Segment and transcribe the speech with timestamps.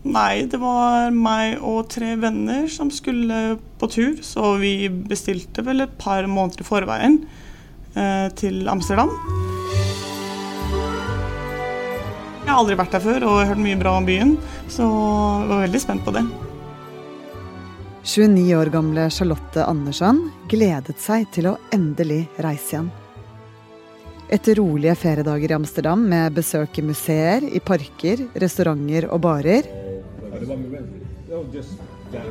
[0.00, 5.84] Nei, det var meg og tre venner som skulle på tur, så vi bestilte vel
[5.84, 7.18] et par måneder i forveien
[7.92, 9.12] eh, til Amsterdam.
[12.40, 14.32] Jeg har aldri vært der før og hørt mye bra om byen,
[14.72, 16.24] så jeg var veldig spent på det.
[18.00, 22.90] 29 år gamle Charlotte Andersson gledet seg til å endelig reise igjen.
[24.32, 29.68] Etter rolige feriedager i Amsterdam med besøk i museer, i parker, restauranter og barer,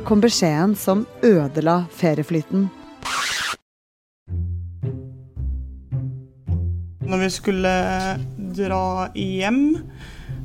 [0.04, 2.68] kom beskjeden som ødela ferieflyten.
[7.10, 7.74] Når vi skulle
[8.54, 9.62] dra hjem,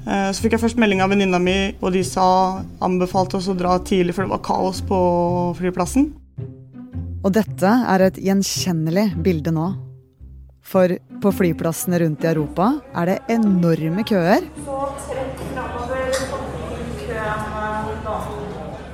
[0.08, 3.58] eh, så fikk jeg først melding av venninna mi, og de sa anbefalte oss å
[3.58, 5.00] dra tidlig, for det var kaos på
[5.60, 6.13] flyplassen.
[7.26, 9.74] Og dette er et gjenkjennelig bilde nå.
[10.66, 10.90] For
[11.22, 14.46] på flyplassene rundt i Europa er det enorme køer.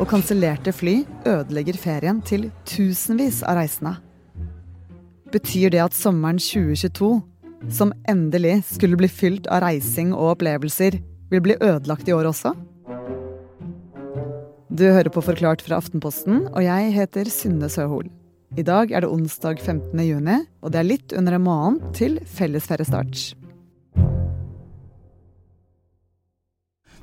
[0.01, 3.99] Og kansellerte fly ødelegger ferien til tusenvis av reisende.
[5.31, 7.11] Betyr det at sommeren 2022,
[7.69, 10.97] som endelig skulle bli fylt av reising og opplevelser,
[11.31, 12.55] vil bli ødelagt i år også?
[14.71, 18.09] Du hører på Forklart fra Aftenposten, og jeg heter Synne Søhol.
[18.57, 20.01] I dag er det onsdag 15.
[20.01, 23.40] juni, og det er litt under en måned til fellesferiestart.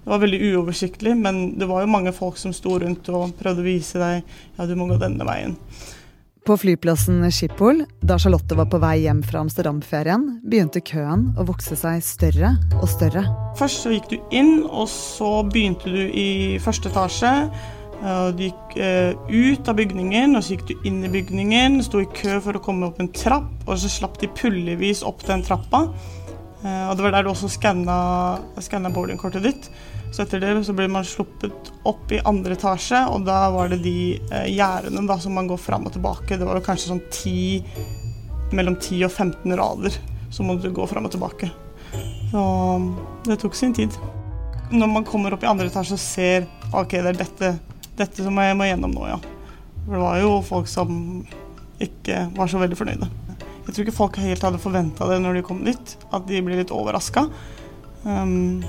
[0.09, 3.61] Det var veldig uoversiktlig, men det var jo mange folk som sto rundt og prøvde
[3.61, 4.23] å vise deg
[4.56, 5.53] ja, du må gå denne veien.
[6.48, 11.77] På flyplassen Schiphol, da Charlotte var på vei hjem fra Amsterdam-ferien, begynte køen å vokse
[11.77, 13.27] seg større og større.
[13.59, 17.34] Først så gikk du inn, og så begynte du i første etasje.
[18.33, 22.39] Du gikk ut av bygningen, og så gikk du inn i bygningen, sto i kø
[22.47, 25.84] for å komme opp en trapp, og så slapp de pullevis opp den trappa.
[26.64, 29.69] Og det var der du også skanna boardingkortet ditt.
[30.11, 33.83] Så etter det så blir man sluppet opp i andre etasje, og da var det
[33.84, 36.39] de eh, gjerdene som man går fram og tilbake.
[36.39, 39.98] Det var jo kanskje sånn 10, mellom 10 og 15 rader
[40.45, 41.51] må du gå fram og tilbake.
[42.30, 42.42] Så
[43.27, 43.95] det tok sin tid.
[44.70, 47.52] Når man kommer opp i andre etasje og ser ok, det er dette,
[47.97, 49.18] dette som jeg må gjennom nå, ja.
[49.86, 50.98] For det var jo folk som
[51.80, 53.08] ikke var så veldig fornøyde.
[53.68, 56.61] Jeg tror ikke folk helt hadde forventa det når de kom dit, at de ble
[56.61, 57.27] litt overraska.
[58.05, 58.61] Um,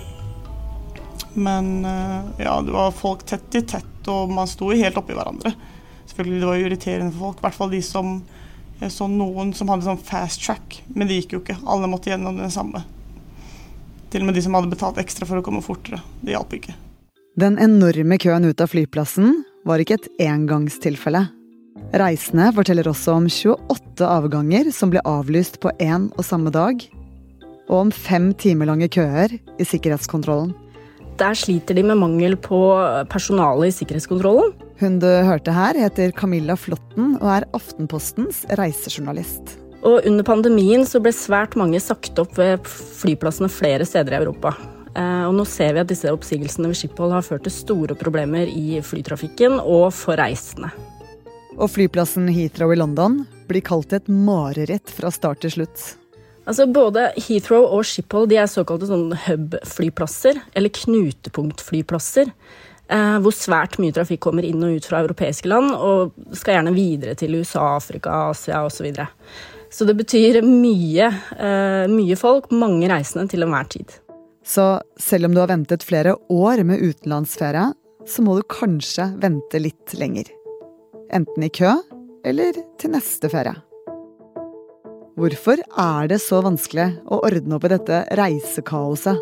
[1.34, 5.54] men uh, ja, det var folk tett i tett, og man sto helt oppi hverandre.
[6.10, 8.20] Selvfølgelig, Det var jo irriterende for folk, i hvert fall de som
[8.80, 11.58] Jeg så noen som hadde sånn fast track, men det gikk jo ikke.
[11.68, 12.86] Alle måtte gjennom det samme.
[14.10, 16.00] Til og med de som hadde betalt ekstra for å komme fortere.
[16.24, 16.78] Det hjalp ikke.
[17.36, 21.26] Den enorme køen ut av flyplassen var ikke et engangstilfelle.
[22.00, 26.82] Reisende forteller også om 28 avganger som ble avlyst på én og samme dag,
[27.70, 30.56] og om fem timer lange køer i sikkerhetskontrollen.
[31.20, 32.58] Der sliter de med mangel på
[33.12, 34.54] personale i sikkerhetskontrollen.
[34.80, 39.58] Hun du hørte her, heter Camilla Flåtten og er Aftenpostens reisejournalist.
[39.84, 44.54] Og under pandemien så ble svært mange sagt opp ved flyplassene flere steder i Europa.
[44.96, 48.48] Eh, og nå ser vi at disse oppsigelsene ved Schiphol har ført til store problemer
[48.48, 50.72] i flytrafikken og for reisende.
[51.60, 55.84] Og flyplassen Heathrow i London blir kalt et mareritt fra start til slutt.
[56.50, 62.32] Altså Både Heathrow og Schiphol er såkalte sånn hub-flyplasser, eller knutepunktflyplasser.
[62.90, 66.74] Eh, hvor svært mye trafikk kommer inn og ut fra europeiske land, og skal gjerne
[66.74, 68.80] videre til USA, Afrika, Asia osv.
[68.80, 69.08] Så, videre.
[69.70, 74.00] så det betyr mye, eh, mye folk, mange reisende til enhver tid.
[74.42, 77.70] Så selv om du har ventet flere år med utenlandsferie,
[78.10, 80.26] så må du kanskje vente litt lenger.
[81.14, 81.78] Enten i kø
[82.26, 83.54] eller til neste ferie.
[85.20, 89.20] Hvorfor er det så vanskelig å ordne opp i dette reisekaoset?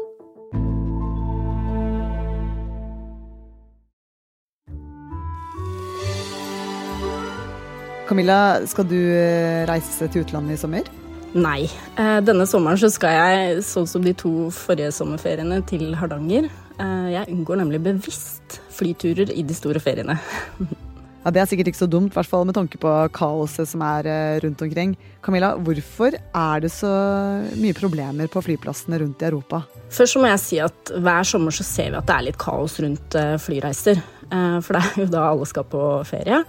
[8.06, 10.94] Camilla, skal du eh, reise til utlandet i sommer?
[11.34, 11.66] Nei.
[11.66, 16.46] Eh, denne sommeren så skal jeg, sånn som de to forrige sommerferiene, til Hardanger.
[16.78, 20.22] Eh, jeg unngår nemlig bevisst flyturer i de store feriene.
[21.28, 23.82] Ja, Det er sikkert ikke så dumt, i hvert fall med tanke på kaoset som
[23.84, 24.94] er eh, rundt omkring.
[25.20, 26.88] Camilla, hvorfor er det så
[27.60, 29.60] mye problemer på flyplassene rundt i Europa?
[29.92, 32.80] Først må jeg si at hver sommer så ser vi at det er litt kaos
[32.80, 34.00] rundt eh, flyreiser.
[34.00, 36.40] Eh, for det er jo da alle skal på ferie.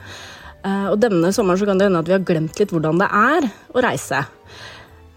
[0.68, 3.50] Og denne sommeren så kan det hende at vi har glemt litt hvordan det er
[3.74, 4.24] å reise.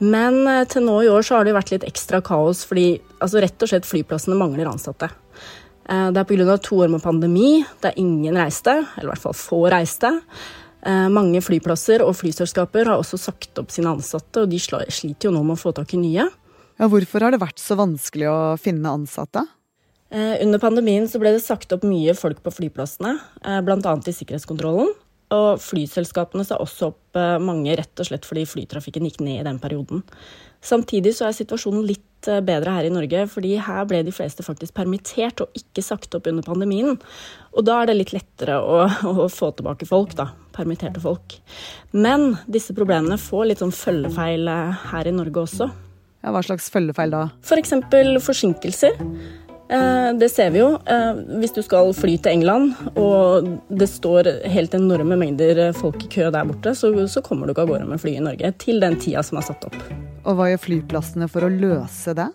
[0.01, 3.65] Men til nå i år så har det vært litt ekstra kaos fordi altså rett
[3.65, 5.09] og slett flyplassene mangler ansatte.
[5.91, 6.57] Eh, det er pga.
[6.57, 10.21] to år med pandemi, der ingen reiste, eller i hvert fall få reiste.
[10.83, 15.31] Eh, mange flyplasser og flyselskaper har også sagt opp sine ansatte, og de sliter jo
[15.31, 16.29] nå med å få tak i nye.
[16.79, 19.45] Ja, hvorfor har det vært så vanskelig å finne ansatte?
[20.11, 23.13] Under pandemien så ble det sagt opp mye folk på flyplassene,
[23.63, 23.93] bl.a.
[23.95, 24.89] i sikkerhetskontrollen.
[25.31, 29.61] Og flyselskapene sa også opp mange rett og slett fordi flytrafikken gikk ned i den
[29.63, 30.03] perioden.
[30.59, 34.45] Samtidig så er situasjonen litt eh, bedre her i Norge, fordi her ble de fleste
[34.45, 36.99] faktisk permittert og ikke sagt opp under pandemien.
[37.55, 38.83] Og da er det litt lettere å,
[39.25, 40.31] å få tilbake folk, da.
[40.55, 41.37] Permitterte folk.
[41.95, 45.71] Men disse problemene får litt sånn følgefeil eh, her i Norge også.
[46.21, 47.23] Ja, hva slags følgefeil da?
[47.41, 47.71] F.eks.
[47.89, 48.99] For forsinkelser.
[49.71, 50.73] Eh, det ser vi jo.
[50.85, 56.11] Eh, hvis du skal fly til England, og det står helt enorme mengder folk i
[56.11, 58.83] kø der borte, så, så kommer du ikke av gårde med fly i Norge til
[58.83, 59.77] den tida som er satt opp.
[60.25, 62.27] Og hva gjør flyplassene for å løse det?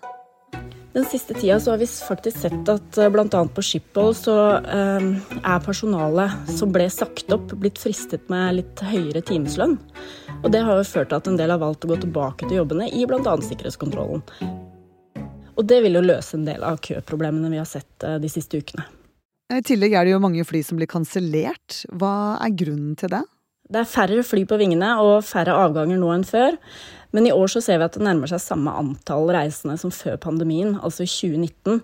[0.96, 3.26] Den siste tida så har vi faktisk sett at eh, bl.a.
[3.28, 9.20] på Schiphol så eh, er personalet som ble sagt opp, blitt fristet med litt høyere
[9.20, 9.76] timeslønn.
[10.38, 12.62] Og det har jo ført til at en del har valgt å gå tilbake til
[12.62, 13.36] jobbene i bl.a.
[13.44, 14.24] sikkerhetskontrollen.
[15.56, 18.60] Og det vil jo løse en del av køproblemene vi har sett eh, de siste
[18.60, 18.84] ukene.
[19.52, 21.84] I tillegg er det jo mange fly som blir kansellert.
[21.94, 23.22] Hva er grunnen til det?
[23.66, 26.58] Det er færre fly på vingene og færre avganger nå enn før.
[27.14, 30.18] Men i år så ser vi at det nærmer seg samme antall reisende som før
[30.22, 31.80] pandemien, altså i 2019.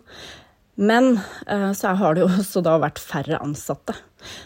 [0.82, 1.14] Men
[1.46, 3.96] eh, så har det jo også da vært færre ansatte.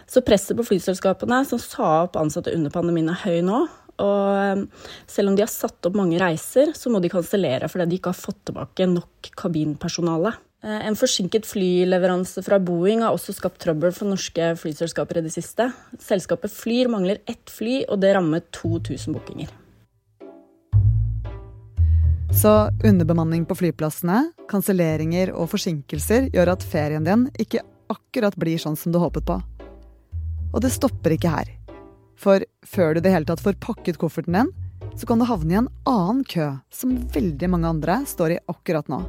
[0.08, 3.64] Så presset på flyselskapene som sa opp ansatte under pandemien er høy nå.
[4.02, 4.64] Og um,
[5.08, 8.12] selv om de har satt opp mange reiser, så må de kansellere fordi de ikke
[8.12, 10.34] har fått tilbake nok kabinpersonale.
[10.64, 15.34] Eh, en forsinket flyleveranse fra Boeing har også skapt trøbbel for norske flyselskaper i det
[15.34, 15.68] siste.
[16.02, 19.52] Selskapet Flyr mangler ett fly, og det rammer 2000 bookinger.
[22.36, 22.52] Så
[22.84, 27.62] underbemanning på flyplassene, kanselleringer og forsinkelser gjør at ferien din ikke
[27.92, 29.38] akkurat blir sånn som du håpet på.
[30.52, 31.55] Og det stopper ikke her.
[32.16, 34.52] For før du det hele tatt får pakket kofferten din,
[34.96, 38.88] så kan du havne i en annen kø som veldig mange andre står i akkurat
[38.92, 39.02] nå.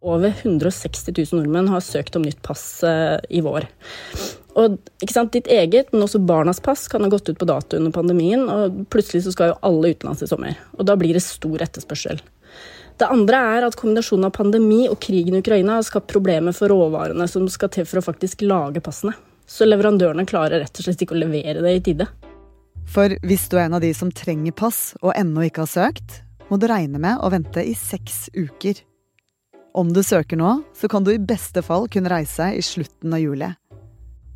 [0.00, 3.66] Over 160 000 nordmenn har søkt om nytt pass eh, i vår.
[4.60, 8.46] Og Ditt eget, men også barnas pass kan ha gått ut på dato under pandemien,
[8.48, 10.56] og plutselig så skal jo alle utenlands i sommer.
[10.78, 12.20] Og da blir det stor etterspørsel.
[13.00, 16.72] Det andre er at kombinasjonen av pandemi og krigen i Ukraina har skapt problemer for
[16.72, 19.14] råvarene som skal til for å faktisk lage passene.
[19.50, 22.06] Så leverandørene klarer rett og slett ikke å levere det i tide.
[22.90, 26.20] For hvis du er en av de som trenger pass og ennå ikke har søkt,
[26.50, 28.78] må du regne med å vente i seks uker.
[29.74, 33.22] Om du søker nå, så kan du i beste fall kunne reise i slutten av
[33.22, 33.50] juli.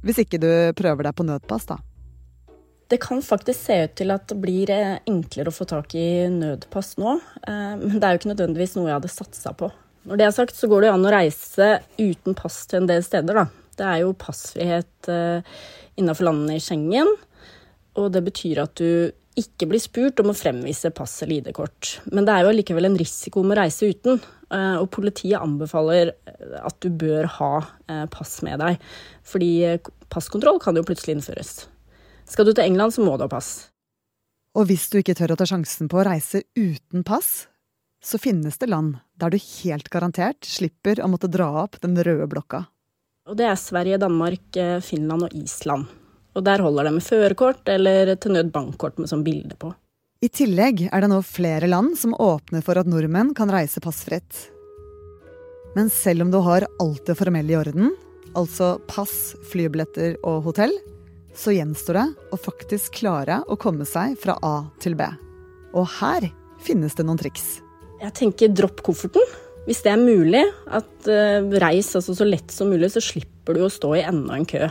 [0.05, 1.79] Hvis ikke du prøver deg på nødpass, da.
[2.91, 6.27] Det kan faktisk se ut til at det blir eh, enklere å få tak i
[6.31, 7.17] nødpass nå.
[7.49, 9.71] Eh, men det er jo ikke nødvendigvis noe jeg hadde satsa på.
[10.05, 12.91] Når det er sagt, så går det jo an å reise uten pass til en
[12.91, 13.64] del steder, da.
[13.79, 15.43] Det er jo passfrihet uh,
[15.99, 17.11] innenfor landene i Schengen.
[18.01, 21.97] Og det betyr at du ikke blir spurt om å fremvise pass eller ID-kort.
[22.15, 24.23] Men det er jo allikevel en risiko med å reise uten.
[24.51, 26.15] Uh, og politiet anbefaler
[26.61, 27.53] at du bør ha
[28.13, 28.83] pass med deg.
[29.27, 29.53] Fordi
[30.13, 31.55] passkontroll kan jo plutselig innføres.
[32.31, 33.73] Skal du til England, så må du ha pass.
[34.55, 37.49] Og hvis du ikke tør å ta sjansen på å reise uten pass,
[38.05, 42.29] så finnes det land der du helt garantert slipper å måtte dra opp den røde
[42.31, 42.67] blokka.
[43.25, 45.87] Og det er Sverige, Danmark, eh, Finland og Island.
[46.37, 49.71] Og der holder det med førerkort eller til nød bankkort med sånn bilde på.
[50.21, 54.51] I tillegg er det nå flere land som åpner for at nordmenn kan reise passfritt.
[55.75, 57.95] Men selv om du har alt det formelle i orden,
[58.37, 60.75] altså pass, flybilletter og hotell,
[61.35, 65.09] så gjenstår det å faktisk klare å komme seg fra A til B.
[65.73, 66.29] Og her
[66.61, 67.63] finnes det noen triks.
[68.05, 69.25] Jeg tenker dropp kofferten.
[69.65, 73.65] Hvis det er mulig, at uh, reis altså så lett som mulig, så slipper du
[73.65, 74.67] å stå i enda en kø.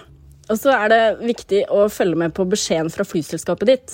[0.52, 3.94] Og så er det viktig å følge med på beskjeden fra flyselskapet ditt.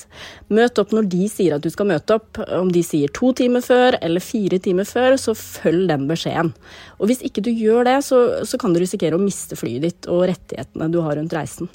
[0.49, 2.39] Møt opp når de sier at du skal møte opp.
[2.41, 6.49] Om de sier to timer før eller fire timer før, så følg den beskjeden.
[6.97, 10.09] Og hvis ikke du gjør det, så, så kan du risikere å miste flyet ditt
[10.09, 11.69] og rettighetene du har rundt reisen.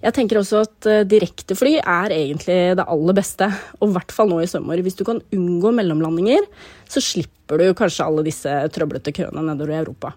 [0.00, 4.30] Jeg tenker også at uh, direktefly er egentlig det aller beste, og i hvert fall
[4.32, 4.80] nå i sommer.
[4.80, 6.46] Hvis du kan unngå mellomlandinger,
[6.88, 10.14] så slipper du kanskje alle disse trøblete køene nedover i Europa.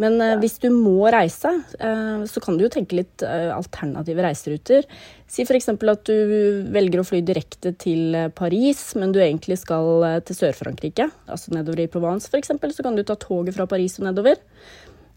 [0.00, 4.84] Men uh, hvis du må reise, uh, så kan du jo tenke litt alternative reiseruter.
[5.30, 5.72] Si f.eks.
[5.72, 11.56] at du velger å fly direkte til Paris, men du egentlig skal til Sør-Frankrike, altså
[11.56, 14.36] nedover i Provence f.eks., så kan du ta toget fra Paris og nedover.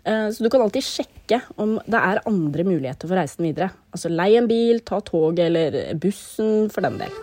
[0.04, 3.72] Eh, så du kan alltid sjekke om det er andre muligheter for reisen videre.
[3.96, 7.18] Altså lei en bil, ta toget eller bussen, for den del.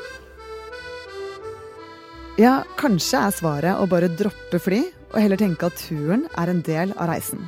[2.41, 6.63] Ja, kanskje er svaret å bare droppe fly og heller tenke at turen er en
[6.65, 7.43] del av reisen.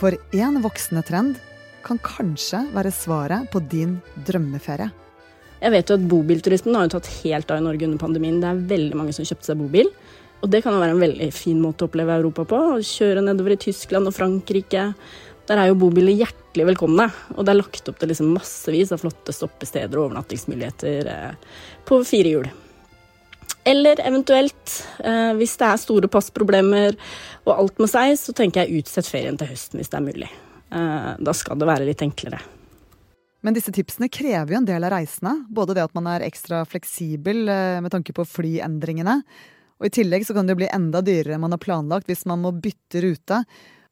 [0.00, 1.38] For én voksende trend
[1.86, 4.90] kan kanskje være svaret på din drømmeferie.
[5.56, 8.40] Jeg vet jo at Bobilturismen har jo tatt helt av i Norge under pandemien.
[8.42, 9.88] Det er veldig mange som kjøpte seg bobil.
[10.44, 12.58] Og det kan jo være en veldig fin måte å oppleve Europa på.
[12.76, 14.90] Å kjøre nedover i Tyskland og Frankrike.
[15.46, 19.02] Der er jo bobiler hjertelig velkomne, og det er lagt opp til liksom massevis av
[19.02, 22.48] flotte stoppesteder og overnattingsmuligheter eh, på fire hjul.
[23.66, 24.74] Eller eventuelt,
[25.06, 26.98] eh, hvis det er store passproblemer
[27.44, 30.30] og alt med seg, så tenker jeg utsett ferien til høsten hvis det er mulig.
[30.74, 32.42] Eh, da skal det være litt enklere.
[33.46, 35.36] Men disse tipsene krever jo en del av reisene.
[35.46, 39.20] Både det at man er ekstra fleksibel med tanke på flyendringene,
[39.76, 42.24] og i tillegg så kan det jo bli enda dyrere enn man har planlagt hvis
[42.28, 43.42] man må bytte rute.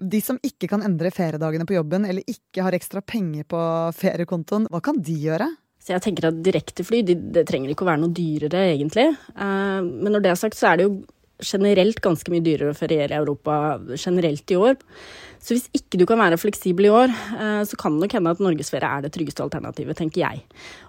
[0.00, 3.60] De som ikke kan endre feriedagene på jobben, eller ikke har ekstra penger på
[3.98, 5.50] feriekontoen, hva kan de gjøre?
[5.84, 9.10] Så jeg tenker at Direktefly de, det trenger ikke å være noe dyrere, egentlig.
[9.12, 10.96] Eh, men når det er sagt, så er det jo
[11.44, 14.78] generelt ganske mye dyrere å feriere i Europa generelt i år.
[15.44, 18.32] Så hvis ikke du kan være fleksibel i år, eh, så kan det nok hende
[18.32, 20.40] at norgesferie er det tryggeste alternativet, tenker jeg.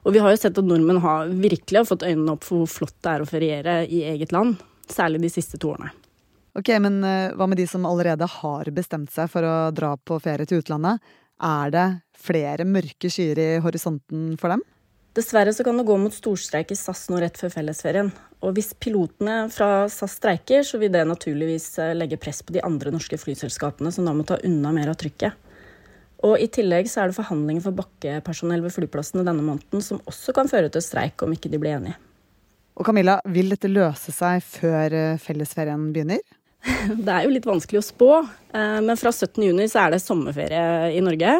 [0.05, 2.71] Og vi har jo sett at nordmenn har virkelig har fått øynene opp for hvor
[2.71, 4.55] flott det er å feriere i eget land.
[4.91, 5.91] Særlig de siste to årene.
[6.55, 10.19] Ok, Men uh, hva med de som allerede har bestemt seg for å dra på
[10.23, 11.03] ferie til utlandet?
[11.43, 14.63] Er det flere mørke skyer i horisonten for dem?
[15.15, 18.09] Dessverre så kan det gå mot storstreik i SAS nå rett før fellesferien.
[18.43, 22.63] Og hvis pilotene fra SAS streiker, så vil det naturligvis eh, legge press på de
[22.67, 25.39] andre norske flyselskapene, som da må ta unna mer av trykket.
[26.25, 30.35] Og I tillegg så er det forhandlinger for bakkepersonell ved flyplassene denne måneden som også
[30.35, 31.95] kan føre til streik om ikke de blir enige.
[32.75, 36.21] Og Camilla, vil dette løse seg før eh, fellesferien begynner?
[37.05, 38.11] Det er jo litt vanskelig å spå,
[38.51, 41.39] eh, men fra 17.6 så er det sommerferie i Norge.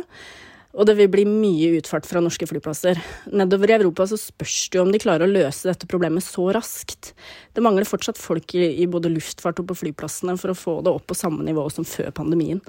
[0.75, 2.99] Og det vil bli mye utfart fra norske flyplasser.
[3.31, 6.49] Nedover i Europa så spørs det jo om de klarer å løse dette problemet så
[6.55, 7.13] raskt.
[7.55, 11.07] Det mangler fortsatt folk i, både luftfart og på flyplassene for å få det opp
[11.07, 12.59] på samme nivå som før pandemien.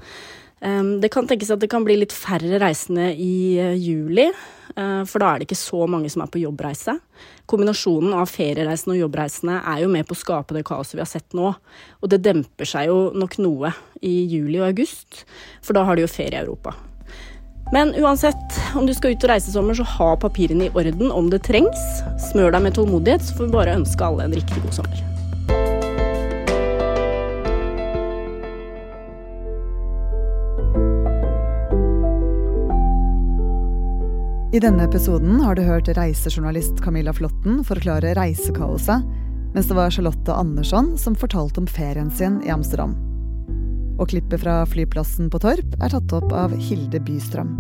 [0.57, 4.25] Det kan tenkes at det kan bli litt færre reisende i eh, juli,
[4.73, 6.95] eh, for da er det ikke så mange som er på jobbreise.
[7.47, 11.11] Kombinasjonen av feriereisende og jobbreisende er jo med på å skape det kaoset vi har
[11.11, 11.53] sett nå.
[12.01, 15.27] Og det demper seg jo nok noe i juli og august,
[15.61, 16.73] for da har de jo ferie i Europa.
[17.75, 21.13] Men uansett, om du skal ut og reise i sommer, så ha papirene i orden
[21.13, 21.85] om det trengs.
[22.31, 25.16] Smør deg med tålmodighet, så får vi bare ønske alle en riktig god sommer.
[34.55, 39.03] I denne episoden har du hørt reisejournalist Camilla Flåtten forklare reisekaoset,
[39.57, 42.95] mens det var Charlotte Andersson som fortalte om ferien sin i Amsterdam.
[43.99, 47.51] Og klippet fra flyplassen på Torp er tatt opp av Hilde Bystrøm.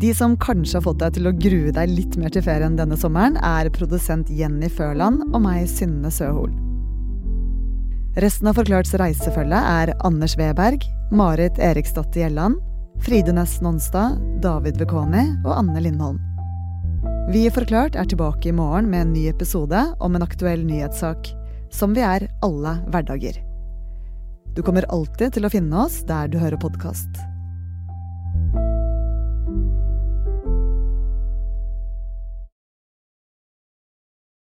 [0.00, 2.96] De som kanskje har fått deg til å grue deg litt mer til ferien denne
[2.96, 6.54] sommeren, er produsent Jenny Førland og meg, Synne Søhol.
[8.22, 12.62] Resten av Forklarts reisefølge er Anders Weberg, Marit Eriksdatter Gjelland,
[13.00, 16.18] Fride Næss Nonstad, David Vekoni og Anne Lindholm.
[17.32, 21.30] Vi i Forklart er tilbake i morgen med en ny episode om en aktuell nyhetssak,
[21.72, 23.40] som vi er alle hverdager.
[24.52, 27.29] Du kommer alltid til å finne oss der du hører podkast.